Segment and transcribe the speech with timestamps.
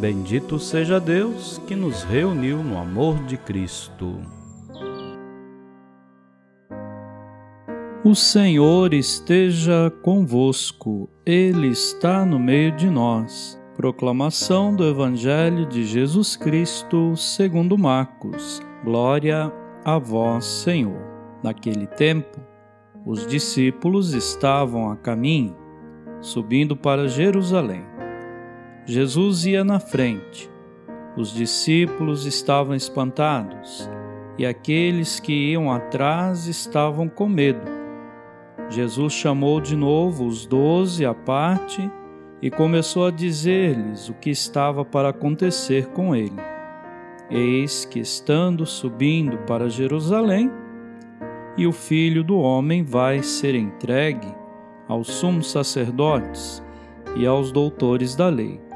[0.00, 4.20] Bendito seja Deus que nos reuniu no amor de Cristo.
[8.04, 13.60] O Senhor esteja convosco, Ele está no meio de nós.
[13.76, 18.62] Proclamação do Evangelho de Jesus Cristo, segundo Marcos.
[18.84, 19.52] Glória
[19.84, 21.02] a vós, Senhor.
[21.42, 22.38] Naquele tempo,
[23.04, 25.56] os discípulos estavam a caminho,
[26.20, 27.97] subindo para Jerusalém.
[28.88, 30.50] Jesus ia na frente.
[31.14, 33.86] Os discípulos estavam espantados
[34.38, 37.60] e aqueles que iam atrás estavam com medo.
[38.70, 41.90] Jesus chamou de novo os doze à parte
[42.40, 46.40] e começou a dizer-lhes o que estava para acontecer com ele.
[47.30, 50.50] Eis que, estando subindo para Jerusalém,
[51.58, 54.34] e o filho do homem vai ser entregue
[54.88, 56.62] aos sumos sacerdotes
[57.16, 58.67] e aos doutores da lei.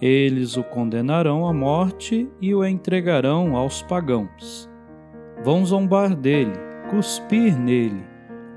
[0.00, 4.70] Eles o condenarão à morte e o entregarão aos pagãos.
[5.42, 6.52] Vão zombar dele,
[6.88, 8.04] cuspir nele,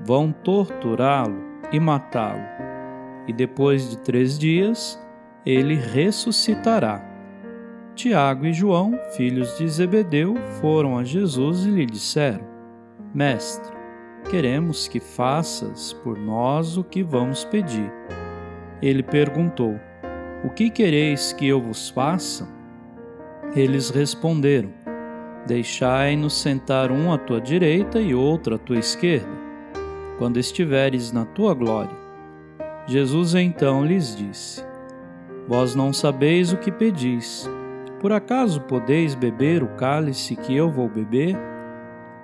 [0.04, 1.36] vão torturá-lo
[1.72, 2.42] e matá-lo.
[3.26, 5.00] E depois de três dias,
[5.44, 7.08] ele ressuscitará.
[7.94, 12.46] Tiago e João, filhos de Zebedeu, foram a Jesus e lhe disseram:
[13.12, 13.72] Mestre,
[14.30, 17.92] queremos que faças por nós o que vamos pedir.
[18.80, 19.78] Ele perguntou:
[20.44, 22.48] O que quereis que eu vos faça?
[23.54, 24.70] Eles responderam:
[25.46, 29.30] Deixai-nos sentar um à tua direita e outro à tua esquerda,
[30.18, 31.96] quando estiveres na tua glória.
[32.88, 34.64] Jesus então lhes disse:
[35.46, 37.48] Vós não sabeis o que pedis.
[38.00, 41.36] Por acaso podeis beber o cálice que eu vou beber?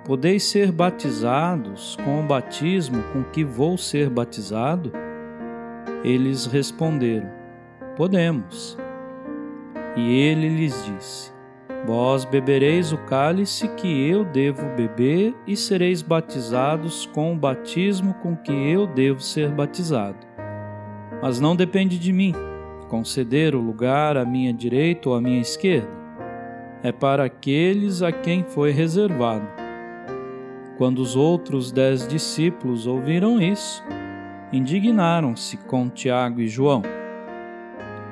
[0.03, 4.91] Podeis ser batizados com o batismo com que vou ser batizado?
[6.03, 7.38] Eles responderam:
[7.99, 8.77] Podemos.
[9.97, 11.33] E ele lhes disse:
[11.85, 18.37] Vós bebereis o cálice que eu devo beber e sereis batizados com o batismo com
[18.37, 20.15] que eu devo ser batizado.
[21.21, 22.33] Mas não depende de mim
[22.87, 25.91] conceder o lugar à minha direita ou à minha esquerda.
[26.81, 29.45] É para aqueles a quem foi reservado.
[30.77, 33.83] Quando os outros dez discípulos ouviram isso,
[34.53, 36.98] indignaram-se com Tiago e João.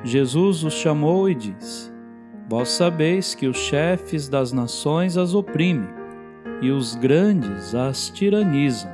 [0.03, 1.91] Jesus os chamou e disse:
[2.49, 5.89] Vós sabeis que os chefes das nações as oprimem
[6.61, 8.91] e os grandes as tiranizam,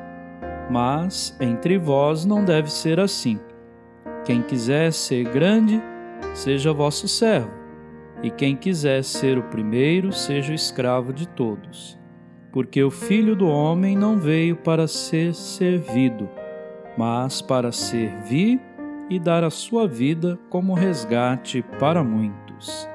[0.69, 3.39] mas entre vós não deve ser assim.
[4.25, 5.81] Quem quiser ser grande,
[6.33, 7.51] seja vosso servo,
[8.21, 12.01] e quem quiser ser o primeiro, seja o escravo de todos
[12.53, 16.29] porque o Filho do Homem não veio para ser servido,
[16.95, 18.61] mas para servir
[19.09, 22.87] e dar a sua vida como resgate para muitos.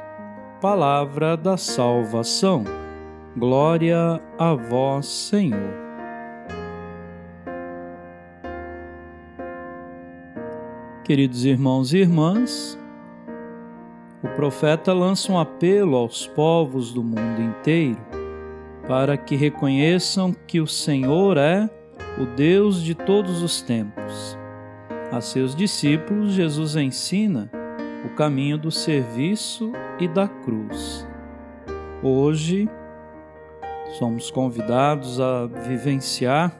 [0.61, 2.65] Palavra da salvação.
[3.37, 5.89] Glória a vós, Senhor.
[11.05, 12.79] Queridos irmãos e irmãs,
[14.23, 17.99] o profeta lança um apelo aos povos do mundo inteiro
[18.89, 21.69] para que reconheçam que o Senhor é
[22.19, 24.37] o Deus de todos os tempos.
[25.11, 27.51] A seus discípulos, Jesus ensina
[28.05, 31.09] o caminho do serviço e da cruz.
[32.03, 32.69] Hoje,
[33.99, 36.55] somos convidados a vivenciar,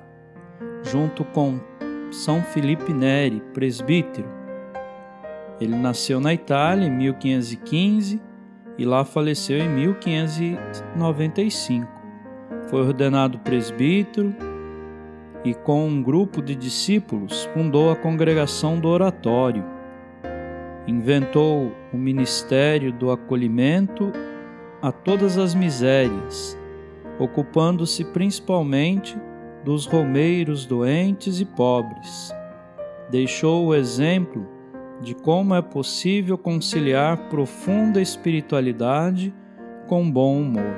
[0.83, 1.61] junto com
[2.11, 4.29] São Felipe Neri, presbítero.
[5.61, 8.21] Ele nasceu na Itália em 1515
[8.79, 11.99] e lá faleceu em 1595
[12.69, 14.35] foi ordenado presbítero
[15.45, 19.65] e, com um grupo de discípulos, fundou a congregação do Oratório.
[20.87, 24.13] Inventou o ministério do acolhimento
[24.81, 26.59] a todas as misérias,
[27.19, 29.17] ocupando-se principalmente
[29.65, 32.33] dos romeiros doentes e pobres.
[33.11, 34.47] Deixou o exemplo
[35.01, 39.33] de como é possível conciliar profunda espiritualidade
[39.87, 40.75] com bom humor.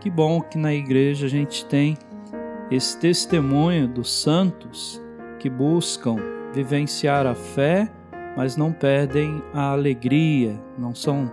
[0.00, 1.96] Que bom que na igreja a gente tem
[2.70, 5.00] esse testemunho dos santos
[5.38, 6.16] que buscam
[6.52, 7.90] vivenciar a fé,
[8.36, 11.30] mas não perdem a alegria, não são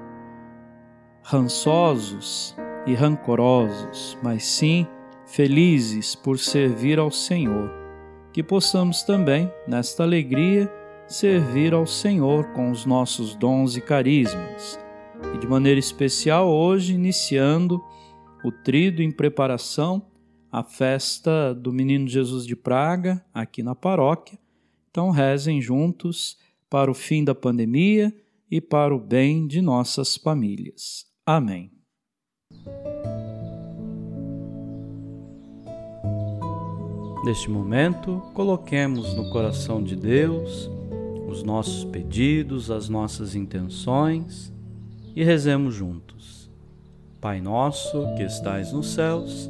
[1.21, 2.55] rançosos
[2.85, 4.87] e rancorosos, mas sim
[5.25, 7.69] felizes por servir ao Senhor.
[8.31, 10.71] Que possamos também, nesta alegria,
[11.07, 14.79] servir ao Senhor com os nossos dons e carismas.
[15.33, 17.83] E de maneira especial hoje, iniciando
[18.43, 20.01] o trido em preparação
[20.55, 24.39] à festa do Menino Jesus de Praga, aqui na paróquia.
[24.89, 26.37] Então, rezem juntos
[26.69, 28.15] para o fim da pandemia
[28.49, 31.07] e para o bem de nossas famílias.
[31.25, 31.69] Amém.
[37.25, 40.71] Neste momento, coloquemos no coração de Deus
[41.27, 44.53] os nossos pedidos, as nossas intenções
[45.13, 46.49] e rezemos juntos.
[47.19, 49.49] Pai nosso que estais nos céus,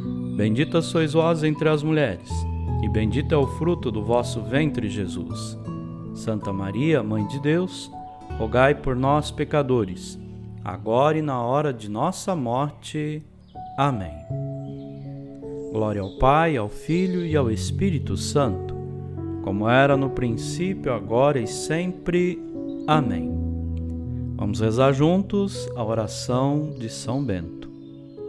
[0.41, 2.27] Bendita sois vós entre as mulheres,
[2.81, 5.55] e bendito é o fruto do vosso ventre, Jesus.
[6.15, 7.91] Santa Maria, Mãe de Deus,
[8.39, 10.19] rogai por nós, pecadores,
[10.63, 13.21] agora e na hora de nossa morte.
[13.77, 14.15] Amém.
[15.71, 18.75] Glória ao Pai, ao Filho e ao Espírito Santo,
[19.43, 22.41] como era no princípio, agora e sempre.
[22.87, 23.31] Amém.
[24.37, 27.60] Vamos rezar juntos a oração de São Bento.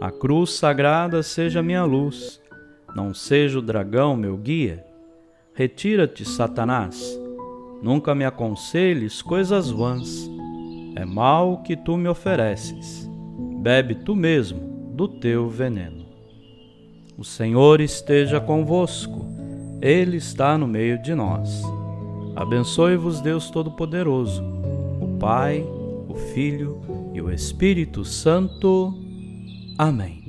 [0.03, 2.41] A cruz sagrada seja minha luz,
[2.93, 4.85] não seja o dragão meu guia.
[5.53, 7.17] Retira-te, Satanás,
[7.81, 10.29] nunca me aconselhes coisas vãs.
[10.97, 13.09] É mal que tu me ofereces,
[13.61, 16.05] bebe tu mesmo do teu veneno.
[17.17, 19.25] O Senhor esteja convosco,
[19.81, 21.63] Ele está no meio de nós.
[22.35, 24.43] Abençoe-vos, Deus Todo-Poderoso,
[24.99, 25.65] o Pai,
[26.09, 26.81] o Filho
[27.13, 29.02] e o Espírito Santo.
[29.77, 30.22] Amém.